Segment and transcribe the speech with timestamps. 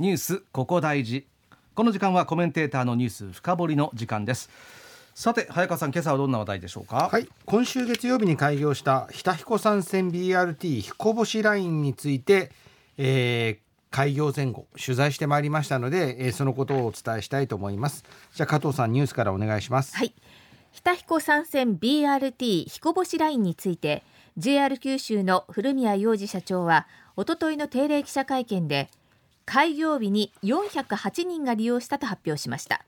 [0.00, 1.26] ニュースここ大事。
[1.74, 4.48] この時間はコメンテーターのニュース深掘りの時間です。
[5.14, 7.10] さて早川さん今朝はどんな話題でしょうか？
[7.12, 7.28] はい。
[7.44, 12.50] 今週月曜日に開業した日田彦山線 BRT 彦星ラインについて、
[12.96, 18.06] えー、開業前後取材してまいりましたので、えー、そのことをお伝えしたいと思います。
[18.32, 19.94] じゃあ加藤さんニュースからお願いします。
[19.94, 20.14] はい。
[20.72, 24.02] 日田彦山線 BRT 彦星ラインについて
[24.38, 26.86] JR 九州の古宮洋二社長は
[27.16, 28.88] おとといの定例記者会見で
[29.52, 32.84] 開業日に408人が利用したと発表しました。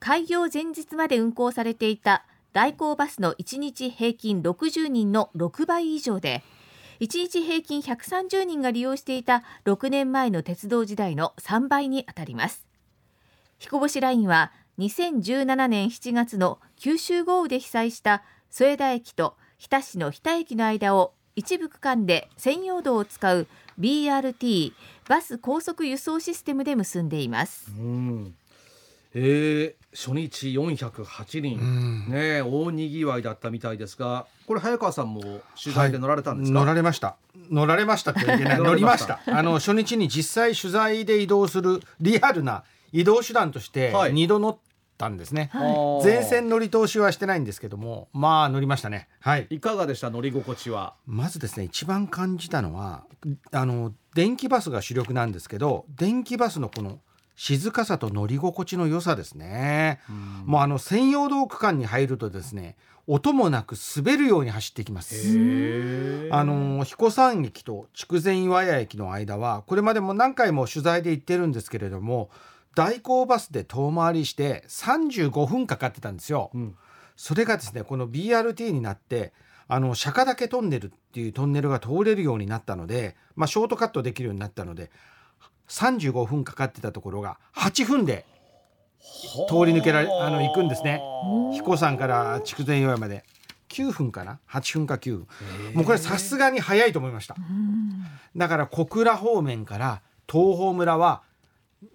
[0.00, 6.42] 開業前日まで運行されていた代行バスの1日平均60人の6倍以上で
[6.98, 12.66] 1日平均130人が利用していた6年前の鉄道時代の3倍にあたります。
[13.60, 23.46] 彦星ラインは2017年7月の九州豪雨で被災した添田駅と日田市の日田駅の間を一部区間で専用道を使う
[23.78, 24.72] BRT
[25.08, 27.70] バス高速輸送システムで結んでいます。
[27.78, 28.34] うん。
[29.18, 35.22] えー、初日408人、ね、大にぎわいだったみたいですがこれ早川さんも
[35.62, 37.16] 取材で乗られたんですか、はい、乗られました。
[37.50, 38.58] 乗られましたって言けない。
[38.60, 39.20] 乗りました。
[39.26, 44.58] あの初日に実際取材で移動するリアルな移動手段として2度乗っ
[44.96, 49.08] たんですね、はい、前線乗り通しはしてないんですけどもまあ乗りましたね。
[49.20, 49.46] はい。
[49.50, 50.94] いかがでした乗り心地は？
[51.06, 53.04] まずですね一番感じたのは
[53.52, 57.00] あの電気バスが主力なんですけど電気バスのこの
[57.34, 60.00] 静かさと乗り心地の良さですね。
[60.08, 60.12] う
[60.50, 65.14] もうあの専用道区間に入るとですね音もなく滑るように走ってきます。
[66.32, 72.30] あの彦山駅と筑前岩屋駅の間はこれまでも何回も取材で行ってるんですけれども
[72.76, 76.50] 代行バスで遠回りして35分かかってたんですよ。
[76.54, 76.76] うん、
[77.16, 79.32] それがですねこの BRT になって
[79.66, 84.90] あの釈迦岳トンネルっていうトンネルが通れるようになったので、まあ、ショートカットできるようになったので
[85.68, 88.26] 35分かかってたところが8分で
[89.48, 90.28] 通り抜けられあ。
[90.30, 91.00] の行くんですね。
[91.54, 93.24] 彦山から筑前岩まで。
[93.68, 95.26] 9分かな？8分か9分。
[95.74, 97.36] もうこれさすがに早いと思いました。
[98.36, 101.22] だから小倉方面から東峰村は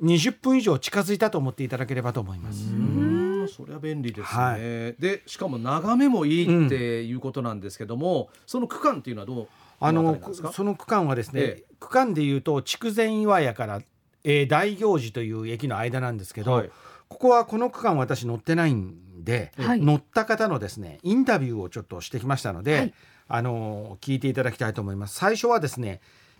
[0.01, 2.65] 20分以上近づいたと思っていただければと思います。
[3.47, 4.61] それは便利ですね、はい、
[5.01, 9.47] でしかも眺めもいいっていうことなんですけども、うん、その区間っていうのはどう
[9.79, 10.19] あの
[10.53, 13.81] その区間はですね、ええ、区間でいうと筑前岩屋から、
[14.23, 16.69] えー、大行寺という駅の間なんですけど、はい、
[17.09, 22.93] ここはこの区間私乗ってないんで、はい、乗った方のですねインタビューをちょっとしてきましたので、はい、
[23.27, 25.15] あの聞いていただきたいと思います。
[25.15, 25.99] 最初はですね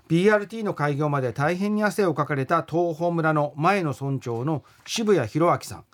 [0.09, 5.85] BRT の開業まで大変に汗をかかれた東峰村の前の村長の渋谷博明さん。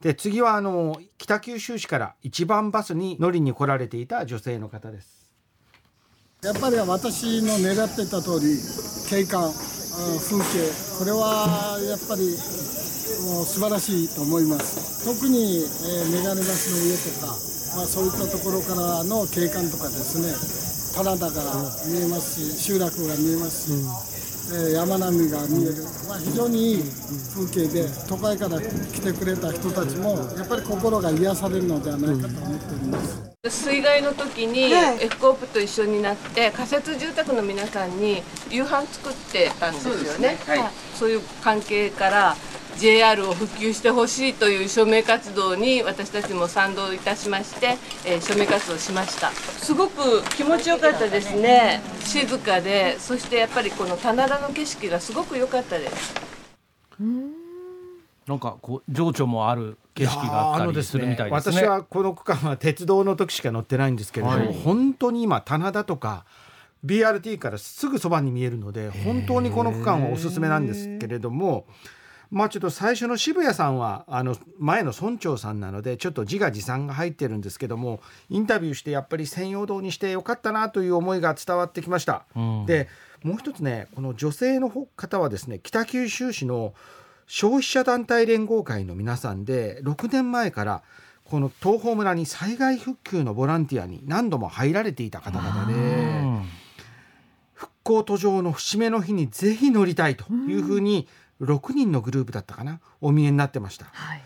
[0.00, 5.30] で次はあの北九州市から一番バスに乗りに来られていた女性の方です。
[6.42, 8.56] やっぱり私の狙ってた通り
[9.08, 12.28] 景観風景これはやっぱり
[13.24, 15.04] もう素晴らしいと思います。
[15.04, 17.32] 特に、えー、メガネ橋の上とか、
[17.76, 20.65] まあ、そういったところからの景観とかですね。
[20.96, 21.42] 棚田が
[21.84, 25.74] 見えますし集落が見えますし、うん、えー、山並みが見える、
[26.08, 26.82] まあ、非常にいい
[27.34, 33.26] 風景で都会から来てくれた人たちもやっぱり心が癒されるのではないかと思っております。
[33.48, 40.00] 水害の時に F コープと一緒になって仮設住宅の皆さんに夕飯作ってたんですよね。
[40.02, 40.38] そう、ね。
[40.46, 42.36] はい、そういう関係から
[42.78, 56.14] JR を普及してほしいという署名活動に私たちも賛同いたしまして、えー、署名活動しましたすごく気持ちよかったですね静かでそしてやっぱりこの棚田の景色がすごく良かったです
[58.26, 61.56] なんかこう情緒もある景色があったりするみたいですね。
[61.56, 66.24] 私はこの区間は鉄道の時しか乗ってないんですけれども、はい、本当に今棚田とか
[66.84, 71.66] BRT からすぐそばに見えるので本当にこの区間はおすすめなんですけれども。
[72.30, 82.24] まあちょっと最初の渋谷さんはあの前の村長さんなのでちょっと自画自賛が入ってるんですけどもインタビューしてやっぱり専用道にしてよかったなという思いが伝わってきました。
[82.34, 82.88] うん、で
[83.22, 86.74] もう一つねこの女性の方はですね北九州市の
[87.26, 90.82] 消費者団体連合会の皆さんで6年前から
[91.24, 95.74] この東峰村に災害復旧のボランティアに何度も入られていた方々で
[97.52, 101.08] 復興途上の節目の日にぜひ乗りたいというふうに
[101.40, 103.86] 6人のグループだったかなお見えになってました。
[103.92, 104.22] はい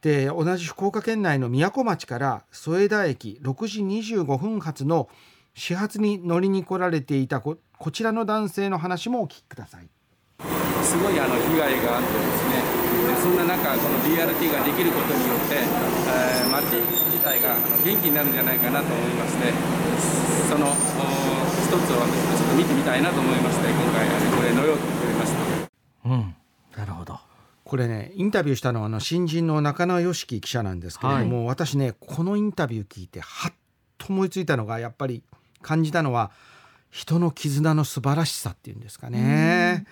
[0.00, 3.80] で同じ福岡県内の宮古町から添田駅6時
[4.14, 5.10] 25分発の
[5.52, 7.58] 始発に乗りに来られていたこ
[7.92, 9.88] ちらの男性の話もお聞きください。
[10.82, 12.80] すごいあの被害があってですね
[13.20, 16.80] そんな中この BRT ができることによって、えー、町
[17.12, 17.54] 自体が
[17.84, 19.52] 元気になるんじゃないかなと思いまして
[20.48, 26.08] その一つを私もちょっと見てみたいなと思いまして今回これ乗ろうと思いました。
[26.08, 26.34] うん
[26.74, 27.20] だか
[27.70, 33.52] これねインタビューしたのはあの新人の中野良樹記者なんですけれども、はい、私ねこのインタビュー聞いてはっ
[33.96, 35.22] と思いついたのがやっぱり
[35.62, 36.32] 感じたのは
[36.90, 39.86] 人の絆の素晴らしさっていうんですかね。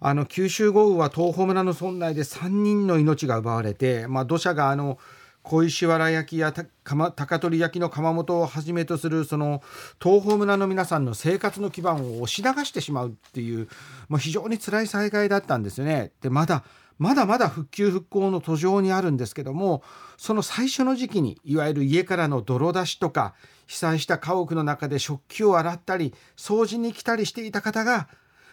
[0.00, 4.98] あの九州豪雨は東峰村の村内で3人の命が奪われて、まあ、土砂があの
[5.42, 9.62] 小石原焼きや高取焼きの窯元をはじめとするその
[10.02, 13.68] 東峰村の皆さんの生活の基盤を押し流してしまうっていう、
[14.08, 16.10] まあ、非常に辛い災害だったんですよね。
[16.22, 16.64] でまだ
[17.00, 19.82] まだまだ復旧復興の途上にあるんですけども
[20.18, 23.34] その最初の時期にいわゆる家からの泥出しとか
[23.66, 28.08] 被災した家屋の中で食器を洗ったり掃除に来たりしていた方が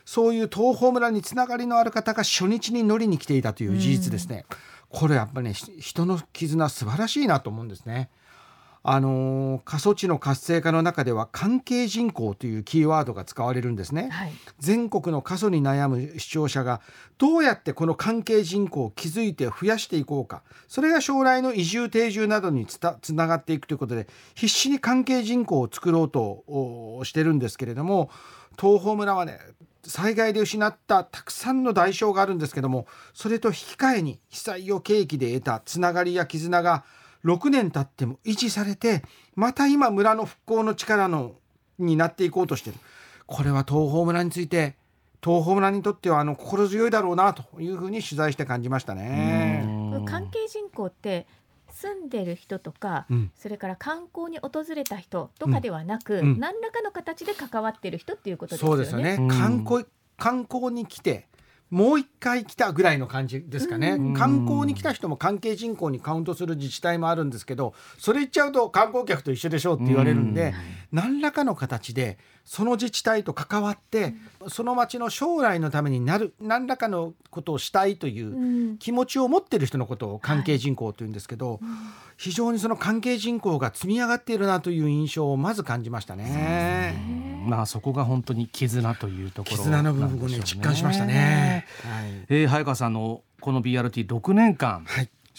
[0.06, 4.46] そういう東峰村につながりのある方が初日に乗りに来ていたという事実ですね。
[4.88, 8.10] これやっぱりね人の絆素晴らしいなと思うんですね。
[8.84, 16.82] あの過疎地の活性化の中では関係人口というキーワードが使われるんですね、はい、全国の過疎に悩む視聴者が
[17.18, 28.10] どうやってこの関係人口を築いて増やしていこうかそれが将来の移住定住などにつつながっていくということで必死に関係人口を作ろうとしてるんですけれども
[28.60, 29.40] 東峰村はね
[29.88, 36.84] 災害で失ったたくさんの代償があるんですけどもそれと引き換えに被災を契機で得たつながりや絆が
[37.28, 39.04] 6年経っても維持されて
[39.36, 41.36] また今村の復興の力の
[41.78, 42.78] になっていこうとしてる。
[43.28, 44.76] これは東峰村について
[45.24, 49.68] 東峰村にとってはあの心強いだろうなというふうに取材して感じましたね。
[50.06, 51.28] 関係人口って
[51.70, 58.72] 住んでる人とか、うん、それから観光に訪れた人とかではなく、うん、何らかの形で関わってる人っていうことですよね。
[58.72, 59.28] そうですよね。
[59.30, 59.86] 観光
[60.18, 61.28] 観光に来て
[61.70, 70.54] もう一回来たぐらいの感じですかね、観光に来た人も関係人口にカウントする自治体もあるんですけどそれ言っちゃうと観光客と一緒でしょうって言われるんで、
[70.92, 74.14] 何らかの形でその自治体と関わって
[74.48, 81.60] その町の将来のためになる何らかのことをしたいという気持ちを持ってる人のことを関係人口というんですけど、
[82.16, 87.17] 非常にその関係人口が積み上がっているなという印象をまず感じましたね。
[87.48, 91.66] まあそこが本当に絆というところ、絆の部分をね実感しましたね。
[91.84, 94.86] はい、えー、早川さんのこの BRT6 年間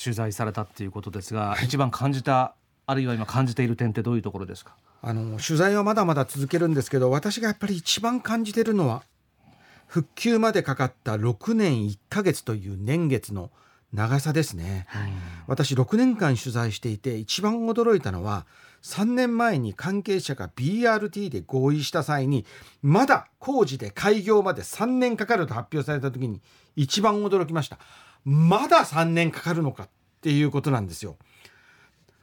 [0.03, 2.55] 取材されたっていうことですが、はい、一番感じた
[2.87, 4.75] あるいは今感じている点ってどういうところですか？
[5.03, 9.05] あの取材はまだまだ続けるんですけど私がやっぱり一番感じてるのは
[9.87, 13.51] 復旧までかかった6年1ヶ月という年月の
[13.93, 15.13] 長さですね、はい、
[15.47, 18.47] 私6年間取材していて一番驚いたのは
[18.88, 22.46] 3年前に関係者が BRT で合意した際に
[22.81, 26.40] まだ工事で開業まで3年かかると発表された時に
[26.75, 27.79] 一番驚きました。
[28.25, 29.88] まだ3年かかるのかっ
[30.23, 31.17] ていうことなんですよ、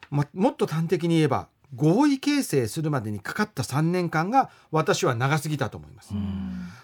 [0.09, 6.15] ま、もっと端的に言えば合意形成するまでにかかった3年間が私は長すぎたと思います。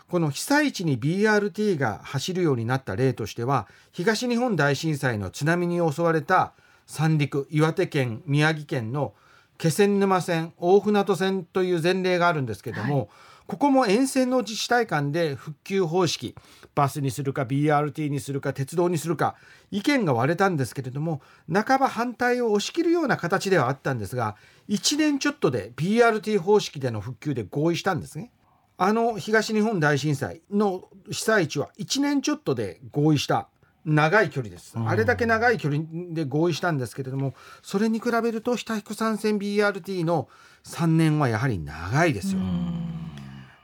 [0.08, 6.54] この被災地に BRT が走るようになった例としては東日本大震災の津波に襲われた
[6.86, 9.14] 三陸岩手県宮城県の
[9.62, 13.08] 気仙沼線大船渡線という前例があるんですけども、はい、
[13.46, 16.34] ここも沿線の自治体間で復旧方式
[16.74, 19.36] バスにするか BRT にするか鉄道にするか
[19.70, 24.36] 意見が割れたんですけれども半ば反対を押し切るような形ではあったんですが
[24.70, 28.32] 1年ちょっとで BRT 方式での復旧で合意したんですね。
[28.78, 33.48] あの東日本大震災の被災地は1年ちょっとで合意した
[33.86, 37.34] 長い距離です、あれだけ長い距離で合意したんですけれども
[37.64, 40.30] それに比べると日田彦山線 BRT の
[40.64, 42.42] 3年はやはり長いですよ。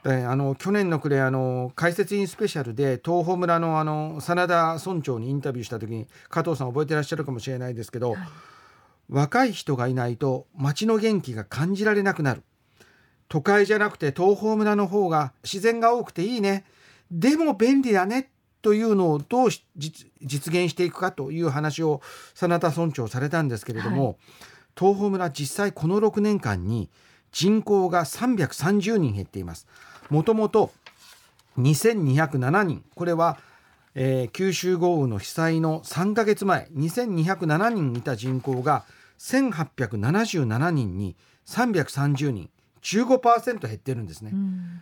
[0.04, 8.20] であの去年の暮れあの解説員スペシャルで東峰村のあの真田村長にインタビューした時に加藤さん覚えてらっしゃるかもしれないですけど、はい、
[9.10, 12.44] 若い人がいないと町の元気が感じられなくなる。
[13.30, 16.64] 都会じゃなくて東峰村の方が自然が多くていいね。
[17.12, 18.32] でも便利だね
[18.68, 20.10] というのをどう実
[20.54, 22.02] 現していくかという話を
[22.34, 24.16] 真田村長されたんですけれども、はい、
[24.78, 26.90] 東峰村実際この6年間に
[27.32, 29.68] 人口が330人減っています。
[30.10, 30.74] もともと
[31.58, 32.84] 2207人。
[32.94, 33.38] これは、
[33.96, 38.84] えー、九州豪雨の被災の3ヶ月前2207人いた人口が
[39.20, 42.50] 1877人に330人。
[42.82, 44.32] 15%減ってるんですね。
[44.34, 44.82] うん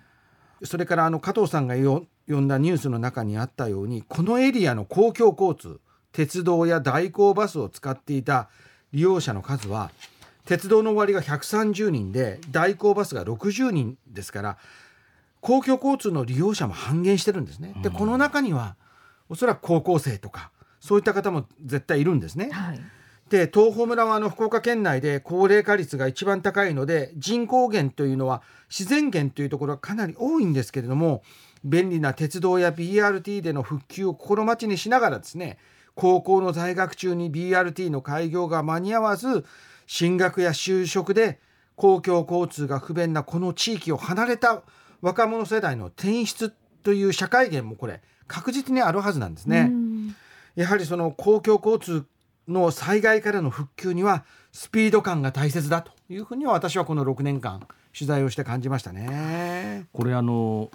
[0.64, 5.80] それからあの加藤さんが読んだニュースの中にあったようにこのエリアの公共交通
[6.12, 8.50] 鉄道や代行バスを使っていた
[8.94, 9.92] 利用者の数は
[10.46, 14.58] 鉄道の終わりが130人で代行バスが60人ですから
[15.42, 17.76] 公共交通の利用者も半減してるんですね。
[17.84, 18.76] でこの中には
[19.30, 22.50] おそらく高校生とかそういった方も絶対いるんですね。
[22.52, 22.80] はい
[23.36, 31.22] で東峰村はあの福岡県内で高齢化率が一番高いので人口減というのは自然減というところがかなり多いんですけれども
[31.65, 35.58] 便利な鉄道や BRT での復旧を心待ちにしながらですね
[35.96, 39.44] 高校の在学中に BRT の開業が間に合わず
[39.86, 41.42] 進学や就職で
[41.75, 44.62] 公共交通が不便なこの地域を離れた
[45.01, 49.74] 若者世代の転出という社会源もこれ確実にあるはずなんですね。
[50.56, 52.08] やはりその公共交通
[52.48, 59.86] の災害からの復旧にはスピード感が大切だというふうには私はこの6年間取材をして感じましたね。
[59.94, 60.70] これあの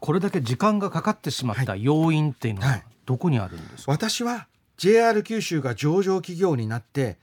[0.00, 7.16] これだけ時間がかかってしまった要因っていうのはどこにあるんですか、はい、私は JR 九州が上場企業になって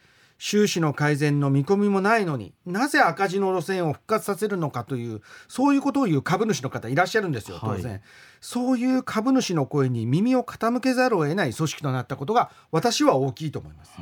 [0.46, 8.02] 収支の改善の見込みもないのになぜ赤字の路線を復活させるのかというそういうことを言う株主の方いらっしゃるんですよ当然、はい、
[8.42, 13.94] そういう株主の声に耳を傾けざるを得ない組織となったことが私は大きいと思います、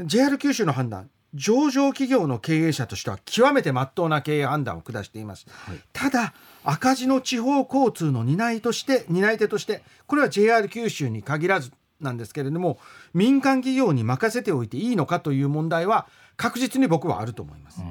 [0.00, 6.34] うん、JR 九州の判断上場企業の経営者としては極めて真っ当な経営判断を下しています、はい、ただ
[6.64, 11.70] 赤字の地方交通の担いとして担い手としてこれは JR 九州に限らず
[12.00, 12.78] なんですけれども
[13.14, 17.82] 民間企業に任せておいていいのかという問題は確実に僕はあると思います。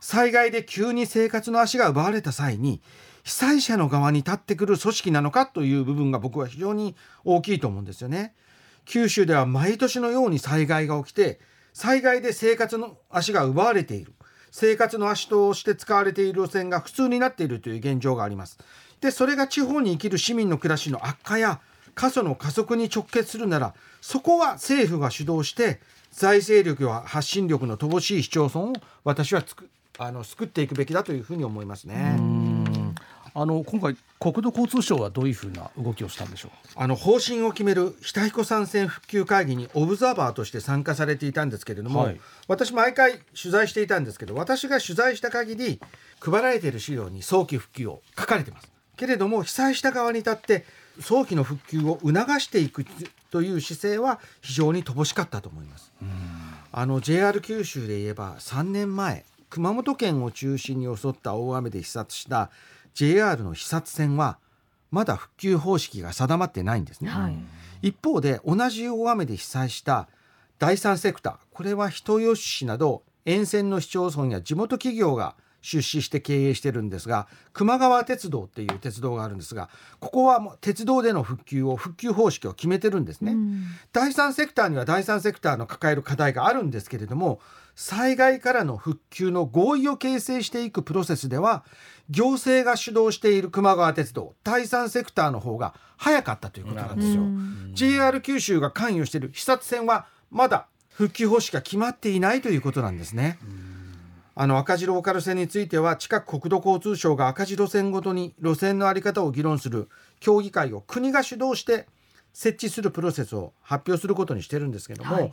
[0.00, 2.80] 災害で急に生活の足が奪われた際に
[3.22, 8.34] 被災者の側に立ってくる組織なのかという部分が僕は非常に大きいと思うんですよね。
[8.86, 11.38] 九州では毎年のように災害が起きて
[11.72, 14.14] 災害で生活の足が奪われている
[14.50, 18.58] 生活の足として使われている路線が普通になっているという現状があります。
[19.00, 21.60] でそれが地方に生きる市民の暮らしの悪化や
[21.94, 25.80] 過疎の加速に直結するならそこは政府が主導して
[26.10, 28.72] 財政力や発信力の乏しい市町村を
[29.04, 29.68] 私はつく
[29.98, 32.18] あの救っていくべきだというふうに思いますね。
[33.32, 36.50] あの今回国土交通省はどういうふうな動きをしたんでしょう？
[36.74, 45.80] あの方針を決める日田彦山線復旧会議にオブザーバーとして参加されていたんですけれども、はい、私毎回取材していたんですけど私が取材した限り
[46.18, 48.68] 配られている資料に早期復旧を書かれてます。
[48.96, 50.64] けれども被災した側に立って
[51.00, 52.84] 早期の復旧を促していく
[53.30, 55.92] という姿勢は非常に乏しかったと思います。
[56.72, 62.50] あの JR 九州で言えば3年前熊本県を中心に襲った大雨で被災した
[62.94, 64.38] JR の被殺線は
[64.90, 70.08] まだ復旧方式が定まってないんですね、はい、一方で同じ大雨で被災した
[70.58, 87.40] 第三セクターこれは人吉市など沿線の市町村や地元企業が出資して経営してるんですが熊川鉄道っていう鉄道があるんですがここはもう鉄道での復旧を復旧方式を決めてるんですね、うん、第三セクターには第三セクターの抱える課題があるんですけれども
[87.74, 91.64] 災害からの復旧の合意を形成していくプロセスでは
[92.08, 103.59] 行政が主導している熊川鉄道第三セクターの方が早かったということなんですよ、うん、JR 九州が関与している視察線はまだ復旧方式が決まっていないということなんですね、うん
[104.34, 109.88] あの赤字ローカル線については近く国土交通省が赤字路線ごとに路線の在り方を議論する
[110.20, 111.86] 協議会を国が主導して
[112.32, 115.32] 設置するプロセスを発表することにしてるんですけども、はい、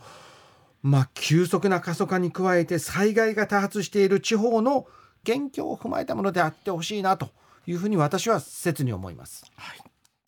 [0.82, 4.86] まあ急速な過疎化に加えて災害が多発している地方の
[5.22, 7.30] 現況を踏まえたものであってほしいなと
[7.66, 9.44] いうふうに私は切に思います。
[9.56, 9.87] はい